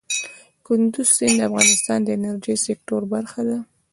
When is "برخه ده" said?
3.13-3.57